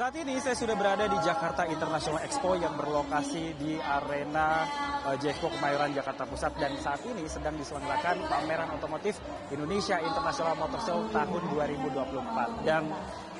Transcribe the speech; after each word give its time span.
Saat 0.00 0.16
ini 0.16 0.40
saya 0.40 0.56
sudah 0.56 0.72
berada 0.80 1.04
di 1.04 1.18
Jakarta 1.20 1.68
International 1.68 2.24
Expo 2.24 2.56
yang 2.56 2.72
berlokasi 2.72 3.52
di 3.60 3.76
arena 3.76 4.64
uh, 5.04 5.12
Jexpo 5.20 5.52
Kemayoran 5.52 5.92
Jakarta 5.92 6.24
Pusat 6.24 6.56
dan 6.56 6.72
saat 6.80 7.04
ini 7.04 7.28
sedang 7.28 7.52
diselenggarakan 7.60 8.24
pameran 8.24 8.72
otomotif 8.80 9.20
Indonesia 9.52 10.00
International 10.00 10.56
Motor 10.56 10.80
Show 10.88 10.98
tahun 11.12 11.42
2024. 11.52 12.64
Dan 12.64 12.88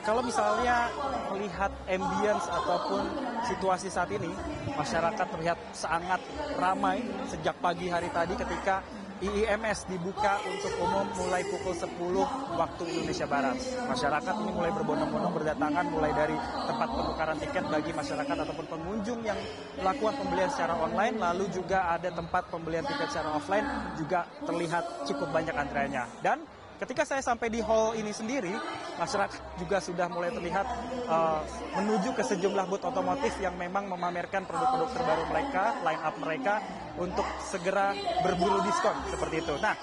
kalau 0.04 0.20
misalnya 0.20 0.92
melihat 1.32 1.72
ambience 1.88 2.44
ataupun 2.52 3.08
situasi 3.48 3.88
saat 3.88 4.12
ini, 4.12 4.28
masyarakat 4.76 5.26
terlihat 5.32 5.56
sangat 5.72 6.20
ramai 6.60 7.00
sejak 7.24 7.56
pagi 7.64 7.88
hari 7.88 8.12
tadi 8.12 8.36
ketika 8.36 8.84
IIMS 9.20 9.84
dibuka 9.92 10.40
untuk 10.48 10.72
umum 10.80 11.04
mulai 11.12 11.44
pukul 11.44 11.76
10 11.76 12.56
waktu 12.56 12.82
Indonesia 12.88 13.28
Barat. 13.28 13.56
Masyarakat 13.84 14.34
ini 14.40 14.50
mulai 14.56 14.72
berbondong-bondong 14.72 15.34
berdatangan 15.36 15.84
mulai 15.92 16.12
dari 16.16 16.36
tempat 16.64 16.88
penukaran 16.88 17.36
tiket 17.36 17.64
bagi 17.68 17.92
masyarakat 17.92 18.36
ataupun 18.48 18.66
pengunjung 18.72 19.20
yang 19.20 19.36
melakukan 19.76 20.14
pembelian 20.24 20.48
secara 20.48 20.72
online, 20.80 21.20
lalu 21.20 21.44
juga 21.52 21.92
ada 21.92 22.08
tempat 22.08 22.48
pembelian 22.48 22.84
tiket 22.88 23.12
secara 23.12 23.36
offline 23.36 23.66
juga 24.00 24.24
terlihat 24.48 25.04
cukup 25.04 25.28
banyak 25.28 25.52
antreannya. 25.52 26.04
Dan 26.24 26.40
ketika 26.80 27.04
saya 27.04 27.20
sampai 27.20 27.52
di 27.52 27.60
hall 27.60 27.92
ini 27.92 28.08
sendiri, 28.08 28.56
masyarakat 28.96 29.60
juga 29.60 29.78
sudah 29.84 30.08
mulai 30.08 30.32
terlihat 30.32 30.66
uh, 31.06 31.44
menuju 31.76 32.16
ke 32.16 32.24
sejumlah 32.24 32.64
booth 32.72 32.88
otomotif 32.88 33.36
yang 33.38 33.52
memang 33.60 33.84
memamerkan 33.86 34.48
produk-produk 34.48 34.88
terbaru 34.96 35.24
mereka, 35.28 35.76
line 35.84 36.02
up 36.02 36.16
mereka 36.16 36.54
untuk 36.96 37.28
segera 37.44 37.92
berburu 38.24 38.64
diskon 38.64 38.96
seperti 39.12 39.44
itu. 39.44 39.54
Nah, 39.60 39.76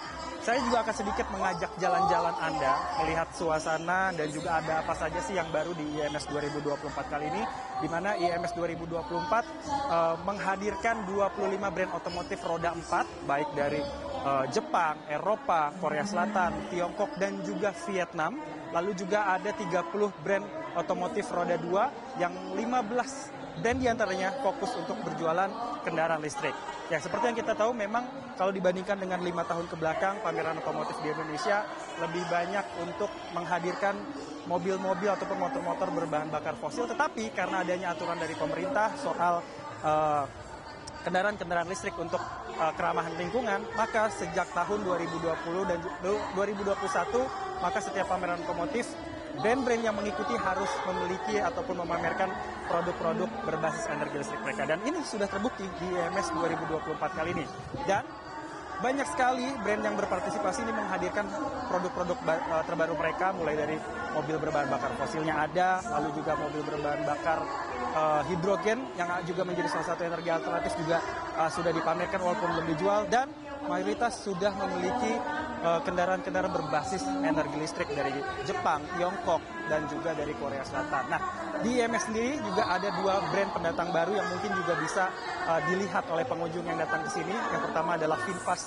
saya 0.47 0.63
juga 0.63 0.79
akan 0.79 0.95
sedikit 0.95 1.27
mengajak 1.27 1.71
jalan-jalan 1.75 2.31
Anda 2.39 2.79
melihat 3.03 3.27
suasana 3.35 4.15
dan 4.15 4.31
juga 4.31 4.63
ada 4.63 4.79
apa 4.79 4.95
saja 4.95 5.19
sih 5.19 5.35
yang 5.35 5.51
baru 5.51 5.75
di 5.75 5.83
IMS 5.99 6.23
2024 6.31 6.87
kali 7.11 7.27
ini 7.27 7.43
di 7.83 7.87
mana 7.91 8.15
IMS 8.15 8.55
2024 8.55 8.87
uh, 8.95 10.15
menghadirkan 10.23 11.03
25 11.03 11.51
brand 11.51 11.91
otomotif 11.91 12.39
roda 12.47 12.71
4 12.71 13.27
baik 13.27 13.49
dari 13.59 13.83
uh, 14.23 14.47
Jepang, 14.47 14.95
Eropa, 15.11 15.75
Korea 15.83 16.07
Selatan, 16.07 16.71
Tiongkok 16.71 17.11
dan 17.19 17.43
juga 17.43 17.75
Vietnam. 17.83 18.39
Lalu 18.71 18.95
juga 18.95 19.35
ada 19.35 19.51
30 19.51 19.83
brand 20.23 20.47
otomotif 20.77 21.25
roda 21.33 21.57
2 21.57 22.21
yang 22.21 22.33
15 22.53 23.37
brand 23.57 23.79
di 23.81 23.89
antaranya 23.89 24.29
fokus 24.45 24.77
untuk 24.77 25.01
berjualan 25.01 25.49
kendaraan 25.81 26.21
listrik. 26.21 26.53
Ya 26.87 27.01
seperti 27.01 27.33
yang 27.33 27.37
kita 27.37 27.57
tahu 27.57 27.73
memang 27.73 28.05
kalau 28.37 28.53
dibandingkan 28.53 29.01
dengan 29.01 29.19
lima 29.25 29.43
tahun 29.43 29.65
ke 29.65 29.75
belakang 29.75 30.21
pameran 30.21 30.61
otomotif 30.61 30.95
di 31.01 31.09
Indonesia 31.09 31.65
lebih 31.97 32.23
banyak 32.29 32.65
untuk 32.85 33.09
menghadirkan 33.33 33.97
mobil-mobil 34.45 35.09
ataupun 35.09 35.37
motor-motor 35.41 35.89
berbahan 35.91 36.29
bakar 36.29 36.55
fosil. 36.55 36.85
Tetapi 36.85 37.33
karena 37.33 37.65
adanya 37.65 37.97
aturan 37.97 38.15
dari 38.21 38.37
pemerintah 38.37 38.93
soal 38.95 39.41
uh, 39.83 40.23
kendaraan-kendaraan 41.03 41.67
listrik 41.67 41.97
untuk 41.97 42.21
uh, 42.61 42.71
keramahan 42.77 43.17
lingkungan, 43.17 43.65
maka 43.75 44.07
sejak 44.13 44.47
tahun 44.53 44.85
2020 44.85 45.71
dan 45.71 45.79
2021 46.37 46.77
maka 47.57 47.79
setiap 47.81 48.05
pameran 48.05 48.37
otomotif 48.45 48.93
brand-brand 49.39 49.81
yang 49.85 49.95
mengikuti 49.95 50.33
harus 50.35 50.69
memiliki 50.89 51.39
ataupun 51.39 51.81
memamerkan 51.85 52.29
produk-produk 52.67 53.29
berbasis 53.45 53.85
energi 53.89 54.21
listrik 54.21 54.41
mereka. 54.43 54.65
Dan 54.65 54.81
ini 54.83 54.99
sudah 55.05 55.29
terbukti 55.29 55.65
di 55.79 55.87
IMS 55.93 56.33
2024 56.33 57.17
kali 57.17 57.29
ini. 57.37 57.45
Dan 57.85 58.03
banyak 58.77 59.07
sekali 59.09 59.47
brand 59.65 59.81
yang 59.81 59.95
berpartisipasi 59.97 60.61
ini 60.61 60.73
menghadirkan 60.73 61.25
produk-produk 61.65 62.17
terbaru 62.65 62.93
mereka 62.93 63.33
mulai 63.33 63.57
dari 63.57 63.75
mobil 64.13 64.37
berbahan 64.37 64.69
bakar 64.69 64.91
fosilnya 64.97 65.33
ada, 65.33 65.81
lalu 65.97 66.09
juga 66.17 66.37
mobil 66.37 66.61
berbahan 66.61 67.01
bakar 67.05 67.39
uh, 67.97 68.21
hidrogen 68.29 68.85
yang 68.97 69.09
juga 69.25 69.41
menjadi 69.45 69.69
salah 69.73 69.87
satu 69.93 70.01
energi 70.05 70.29
alternatif 70.29 70.77
juga 70.77 70.97
uh, 71.37 71.49
sudah 71.49 71.73
dipamerkan 71.73 72.19
walaupun 72.21 72.49
belum 72.53 72.67
dijual 72.77 73.01
dan 73.09 73.29
mayoritas 73.65 74.23
sudah 74.23 74.53
memiliki 74.53 75.17
kendaraan-kendaraan 75.57 76.53
uh, 76.53 76.57
berbasis 76.61 77.01
energi 77.25 77.57
listrik 77.57 77.89
dari 77.91 78.13
Jepang, 78.45 78.79
Tiongkok, 78.95 79.41
dan 79.67 79.89
juga 79.89 80.13
dari 80.13 80.31
Korea 80.37 80.61
Selatan. 80.61 81.09
Nah, 81.09 81.19
di 81.65 81.81
IMS 81.81 82.07
sendiri 82.07 82.37
juga 82.45 82.69
ada 82.69 82.93
dua 83.01 83.19
brand 83.33 83.51
pendatang 83.51 83.89
baru 83.89 84.21
yang 84.21 84.27
mungkin 84.29 84.53
juga 84.53 84.73
bisa 84.77 85.03
uh, 85.49 85.59
dilihat 85.65 86.05
oleh 86.13 86.25
pengunjung 86.29 86.61
yang 86.61 86.77
datang 86.77 87.01
ke 87.03 87.09
sini. 87.09 87.33
Yang 87.33 87.61
pertama 87.69 87.97
adalah 87.97 88.17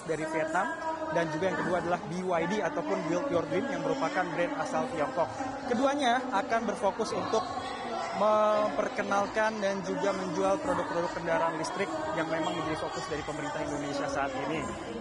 Dari 0.08 0.24
Vietnam 0.26 0.66
dan 1.10 1.26
juga 1.34 1.44
yang 1.50 1.58
kedua 1.58 1.76
adalah 1.82 2.00
BYD 2.06 2.52
ataupun 2.62 2.98
Build 3.10 3.26
Your 3.34 3.44
Dream 3.50 3.66
yang 3.68 3.82
merupakan 3.82 4.22
brand 4.22 4.52
asal 4.62 4.86
Tiongkok. 4.94 5.28
Keduanya 5.66 6.22
akan 6.30 6.60
berfokus 6.70 7.10
untuk 7.14 7.42
memperkenalkan 8.18 9.62
dan 9.62 9.78
juga 9.86 10.10
menjual 10.10 10.58
produk-produk 10.58 11.10
kendaraan 11.14 11.54
listrik 11.60 11.86
yang 12.18 12.26
memang 12.26 12.56
menjadi 12.56 12.78
fokus 12.82 13.04
dari 13.06 13.22
pemerintah 13.22 13.60
Indonesia 13.62 14.06
saat 14.10 14.32
ini. 14.48 14.60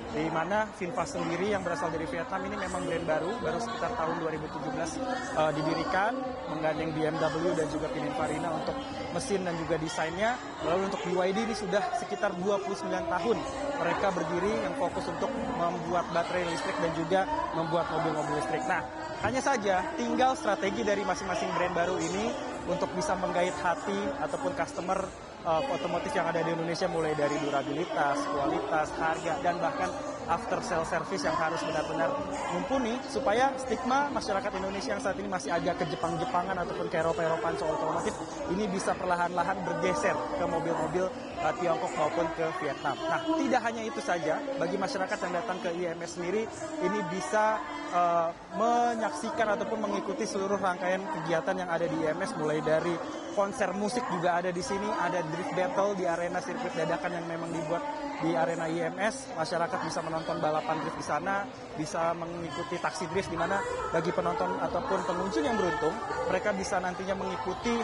Di 0.09 0.25
mana 0.29 0.65
Finfast 0.77 1.17
sendiri 1.17 1.53
yang 1.53 1.61
berasal 1.65 1.89
dari 1.89 2.05
Vietnam 2.09 2.41
ini 2.49 2.55
memang 2.57 2.81
brand 2.85 3.05
baru, 3.05 3.31
baru 3.41 3.59
sekitar 3.61 3.93
tahun 3.97 4.15
2017 4.25 5.37
uh, 5.37 5.51
didirikan, 5.53 6.13
menggandeng 6.49 6.89
BMW 6.93 7.45
dan 7.57 7.67
juga 7.69 7.87
Pininfarina 7.89 8.49
untuk 8.53 8.75
mesin 9.13 9.41
dan 9.45 9.55
juga 9.57 9.75
desainnya. 9.81 10.37
Lalu 10.65 10.81
untuk 10.89 11.01
BYD 11.07 11.37
ini 11.49 11.55
sudah 11.55 11.83
sekitar 11.97 12.33
29 12.37 12.89
tahun 12.89 13.37
mereka 13.79 14.07
berdiri 14.11 14.53
yang 14.65 14.75
fokus 14.75 15.05
untuk 15.07 15.31
membuat 15.55 16.05
baterai 16.11 16.45
listrik 16.51 16.75
dan 16.83 16.91
juga 16.93 17.21
membuat 17.55 17.87
mobil-mobil 17.95 18.43
listrik. 18.43 18.63
Nah, 18.67 18.83
hanya 19.23 19.39
saja 19.43 19.83
tinggal 19.95 20.35
strategi 20.35 20.83
dari 20.83 21.03
masing-masing 21.03 21.51
brand 21.55 21.75
baru 21.75 21.95
ini 21.99 22.48
untuk 22.67 22.89
bisa 22.97 23.15
menggait 23.15 23.53
hati 23.61 23.99
ataupun 24.19 24.51
customer 24.57 24.99
uh, 25.45 25.63
otomotif 25.71 26.11
yang 26.11 26.27
ada 26.27 26.43
di 26.43 26.51
Indonesia 26.51 26.87
mulai 26.91 27.15
dari 27.15 27.37
durabilitas, 27.39 28.17
kualitas, 28.27 28.87
harga 28.99 29.33
dan 29.39 29.55
bahkan 29.61 29.89
after 30.29 30.61
sale 30.61 30.85
service 30.85 31.25
yang 31.25 31.33
harus 31.33 31.57
benar-benar 31.65 32.13
mumpuni 32.53 33.01
supaya 33.09 33.49
stigma 33.57 34.13
masyarakat 34.13 34.51
Indonesia 34.61 34.93
yang 34.93 35.01
saat 35.01 35.17
ini 35.17 35.25
masih 35.25 35.49
agak 35.49 35.81
ke 35.81 35.85
Jepang-Jepangan 35.89 36.53
ataupun 36.65 36.85
ke 36.85 36.97
Eropa-Eropaan 37.01 37.55
soal 37.57 37.73
otomotif 37.73 38.13
ini 38.53 38.69
bisa 38.69 38.93
perlahan-lahan 38.93 39.57
bergeser 39.65 40.13
ke 40.37 40.45
mobil-mobil 40.45 41.09
Tiongkok 41.39 41.91
maupun 41.95 42.27
ke 42.35 42.45
Vietnam. 42.59 42.95
Nah, 42.99 43.19
tidak 43.39 43.61
hanya 43.63 43.81
itu 43.87 44.01
saja, 44.03 44.43
bagi 44.59 44.75
masyarakat 44.75 45.17
yang 45.23 45.33
datang 45.39 45.57
ke 45.63 45.69
IMS 45.71 46.11
sendiri 46.19 46.43
ini 46.83 46.99
bisa 47.07 47.59
uh, 47.95 48.29
menyaksikan 48.59 49.55
ataupun 49.55 49.79
mengikuti 49.87 50.27
seluruh 50.27 50.59
rangkaian 50.59 50.99
kegiatan 50.99 51.55
yang 51.55 51.69
ada 51.71 51.85
di 51.87 51.97
IMS 52.03 52.35
mulai 52.35 52.59
dari 52.59 52.93
konser 53.33 53.71
musik 53.71 54.03
juga 54.11 54.43
ada 54.43 54.51
di 54.51 54.59
sini, 54.59 54.89
ada 54.99 55.23
drift 55.31 55.53
battle 55.55 55.95
di 55.95 56.03
arena 56.03 56.43
sirkuit 56.43 56.75
dadakan 56.75 57.23
yang 57.23 57.25
memang 57.29 57.49
dibuat 57.55 57.83
di 58.19 58.35
arena 58.35 58.67
IMS, 58.67 59.31
masyarakat 59.39 59.79
bisa 59.87 60.03
menonton 60.03 60.43
balapan 60.43 60.75
drift 60.83 60.99
di 60.99 61.05
sana, 61.07 61.47
bisa 61.79 62.11
mengikuti 62.19 62.75
taksi 62.75 63.07
drift 63.15 63.31
di 63.31 63.39
mana 63.39 63.63
bagi 63.95 64.11
penonton 64.11 64.59
ataupun 64.59 65.07
pengunjung 65.07 65.47
yang 65.47 65.55
beruntung, 65.55 65.95
mereka 66.27 66.51
bisa 66.51 66.83
nantinya 66.83 67.15
mengikuti 67.15 67.79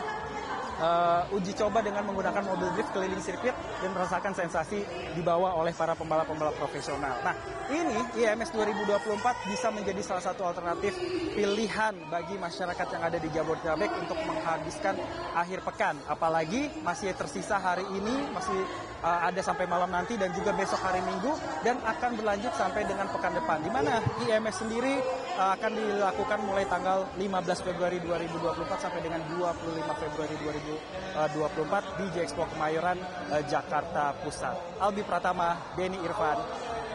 uh, 0.80 1.36
uji 1.36 1.52
coba 1.56 1.80
dengan 1.80 2.04
menggunakan 2.08 2.42
mobil 2.44 2.68
drift 2.76 2.90
keliling 2.92 3.22
sirkuit 3.22 3.54
dan 3.80 3.90
merasakan 3.92 4.32
sensasi 4.36 4.84
dibawa 5.16 5.56
oleh 5.56 5.72
para 5.72 5.96
pembalap-pembalap 5.96 6.56
profesional. 6.56 7.16
Nah, 7.24 7.34
ini 7.72 7.98
IMS 8.20 8.52
2024 8.54 9.50
bisa 9.50 9.68
menjadi 9.72 10.00
salah 10.04 10.24
satu 10.24 10.46
alternatif 10.46 10.96
pilihan 11.34 11.94
bagi 12.08 12.36
masyarakat 12.38 12.86
yang 12.92 13.02
ada 13.02 13.18
di 13.20 13.28
Jabodetabek 13.32 13.90
untuk 14.00 14.18
menghabiskan 14.24 14.94
akhir 15.34 15.60
pekan. 15.64 15.96
Apalagi 16.08 16.70
masih 16.84 17.12
tersisa 17.16 17.58
hari 17.60 17.84
ini, 17.96 18.28
masih 18.32 18.60
uh, 19.02 19.20
ada 19.28 19.40
sampai 19.40 19.66
malam 19.68 19.90
nanti 19.90 20.14
dan 20.16 20.32
juga 20.32 20.52
besok 20.54 20.80
hari 20.80 21.00
Minggu 21.04 21.32
dan 21.64 21.80
akan 21.82 22.10
berlanjut 22.16 22.52
sampai 22.56 22.82
dengan 22.86 23.06
pekan 23.10 23.32
depan. 23.34 23.58
Di 23.60 23.70
mana 23.72 24.00
IMS 24.24 24.56
sendiri 24.62 24.94
akan 25.36 25.72
dilakukan 25.76 26.40
mulai 26.48 26.64
tanggal 26.64 27.04
15 27.20 27.66
Februari 27.68 28.00
2024 28.00 28.80
sampai 28.80 29.00
dengan 29.04 29.20
25 29.28 29.84
Februari 30.00 30.34
2024 30.40 32.00
di 32.00 32.06
Jexpo 32.16 32.48
Kemayoran 32.56 32.96
uh, 33.28 33.44
Jakarta 33.44 34.16
Pusat. 34.24 34.80
Albi 34.80 35.04
Pratama, 35.04 35.76
Denny 35.76 36.00
Irfan, 36.00 36.40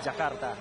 Jakarta. 0.02 0.58